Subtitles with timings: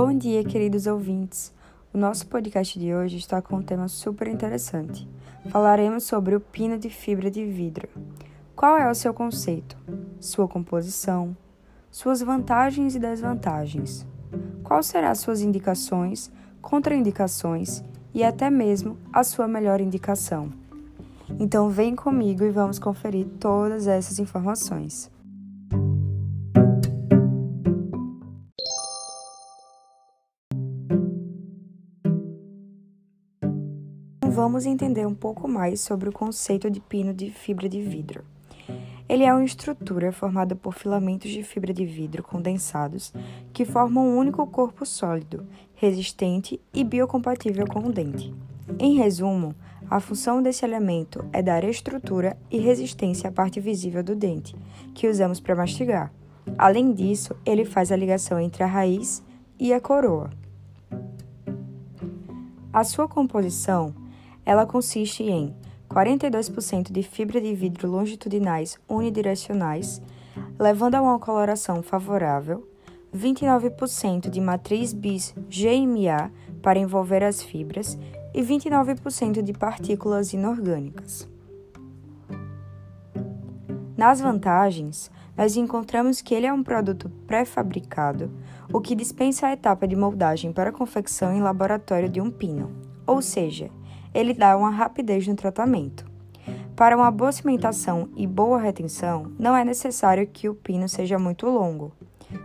[0.00, 1.52] Bom dia, queridos ouvintes.
[1.92, 5.08] O nosso podcast de hoje está com um tema super interessante.
[5.48, 7.88] Falaremos sobre o pino de fibra de vidro.
[8.54, 9.76] Qual é o seu conceito?
[10.20, 11.36] Sua composição?
[11.90, 14.06] Suas vantagens e desvantagens?
[14.62, 16.30] Qual serão suas indicações,
[16.62, 17.82] contraindicações
[18.14, 20.52] e até mesmo a sua melhor indicação?
[21.40, 25.10] Então vem comigo e vamos conferir todas essas informações.
[34.38, 38.22] Vamos entender um pouco mais sobre o conceito de pino de fibra de vidro.
[39.08, 43.12] Ele é uma estrutura formada por filamentos de fibra de vidro condensados
[43.52, 48.32] que formam um único corpo sólido, resistente e biocompatível com o dente.
[48.78, 49.56] Em resumo,
[49.90, 54.54] a função desse elemento é dar estrutura e resistência à parte visível do dente,
[54.94, 56.12] que usamos para mastigar.
[56.56, 59.20] Além disso, ele faz a ligação entre a raiz
[59.58, 60.30] e a coroa.
[62.72, 63.92] A sua composição
[64.48, 65.54] ela consiste em
[65.90, 70.00] 42% de fibra de vidro longitudinais unidirecionais,
[70.58, 72.66] levando a uma coloração favorável,
[73.14, 76.32] 29% de matriz bis GMA
[76.62, 77.98] para envolver as fibras
[78.32, 81.28] e 29% de partículas inorgânicas.
[83.98, 88.30] Nas vantagens, nós encontramos que ele é um produto pré-fabricado,
[88.72, 92.70] o que dispensa a etapa de moldagem para confecção em laboratório de um pino,
[93.06, 93.70] ou seja,
[94.18, 96.04] ele dá uma rapidez no tratamento.
[96.74, 101.46] Para uma boa cimentação e boa retenção, não é necessário que o pino seja muito
[101.46, 101.92] longo.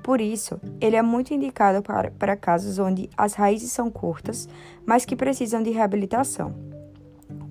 [0.00, 4.48] Por isso, ele é muito indicado para, para casos onde as raízes são curtas,
[4.86, 6.54] mas que precisam de reabilitação.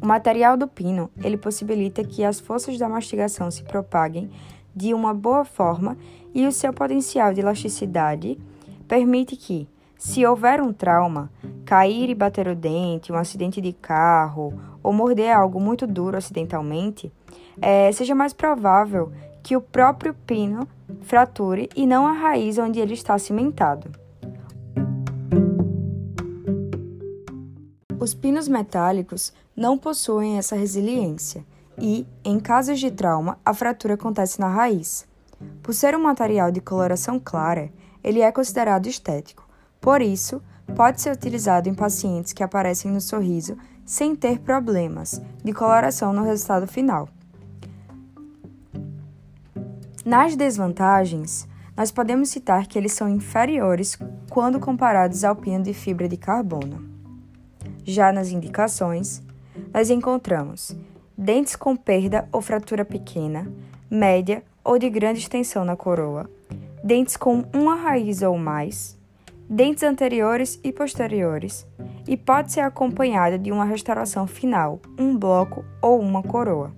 [0.02, 4.30] O material do pino, ele possibilita que as forças da mastigação se propaguem
[4.73, 5.97] de uma boa forma
[6.33, 8.39] e o seu potencial de elasticidade
[8.88, 11.30] permite que, se houver um trauma,
[11.66, 14.53] cair e bater o dente, um acidente de carro
[14.83, 17.11] ou morder algo muito duro acidentalmente,
[17.61, 19.11] é, seja mais provável
[19.42, 20.67] que o próprio pino
[21.02, 23.92] frature e não a raiz onde ele está cimentado.
[27.99, 31.43] Os pinos metálicos não possuem essa resiliência
[31.77, 35.08] e, em casos de trauma, a fratura acontece na raiz.
[35.64, 37.71] Por ser um material de coloração clara,
[38.04, 39.48] ele é considerado estético.
[39.81, 40.42] Por isso,
[40.73, 46.23] pode ser utilizado em pacientes que aparecem no sorriso sem ter problemas de coloração no
[46.23, 47.08] resultado final.
[50.04, 53.98] Nas desvantagens, nós podemos citar que eles são inferiores
[54.30, 56.87] quando comparados ao pino de fibra de carbono.
[57.83, 59.21] Já nas indicações,
[59.73, 60.75] nós encontramos
[61.17, 63.52] dentes com perda ou fratura pequena,
[63.89, 66.30] média ou de grande extensão na coroa,
[66.83, 68.95] dentes com uma raiz ou mais,
[69.50, 71.67] dentes anteriores e posteriores,
[72.08, 76.73] e pode ser acompanhada de uma restauração final, um bloco ou uma coroa.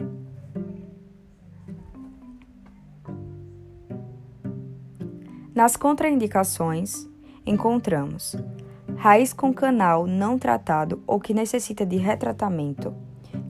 [5.53, 7.07] Nas contraindicações,
[7.45, 8.35] encontramos
[8.97, 12.95] raiz com canal não tratado ou que necessita de retratamento,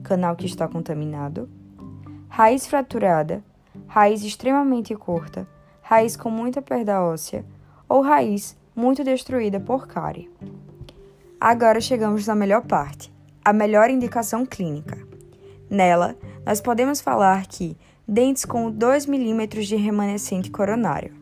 [0.02, 1.48] canal que está contaminado,
[2.28, 3.42] raiz fraturada,
[3.86, 5.48] raiz extremamente curta,
[5.80, 7.46] raiz com muita perda óssea
[7.88, 10.30] ou raiz muito destruída por cárie.
[11.40, 13.12] Agora chegamos na melhor parte,
[13.44, 14.96] a melhor indicação clínica.
[15.68, 16.16] Nela,
[16.46, 21.12] nós podemos falar que dentes com 2 milímetros de remanescente coronário.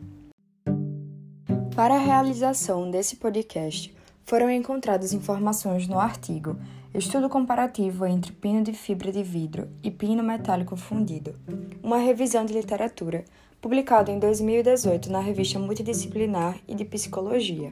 [1.75, 3.91] Para a realização desse podcast,
[4.23, 6.57] foram encontradas informações no artigo
[6.97, 11.35] Estudo comparativo entre pino de fibra de vidro e pino metálico fundido,
[11.83, 13.23] uma revisão de literatura
[13.61, 17.71] publicado em 2018 na revista Multidisciplinar e de Psicologia.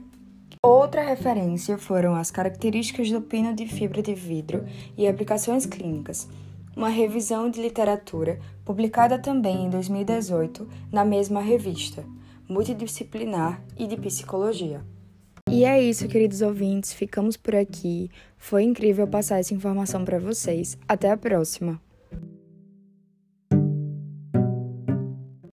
[0.61, 4.63] Outra referência foram as características do pino de fibra de vidro
[4.95, 6.29] e aplicações clínicas,
[6.77, 12.05] uma revisão de literatura publicada também em 2018 na mesma revista,
[12.47, 14.83] Multidisciplinar e de Psicologia.
[15.55, 18.11] E é isso, queridos ouvintes, ficamos por aqui.
[18.37, 20.77] Foi incrível passar essa informação para vocês.
[20.85, 21.84] Até a próxima!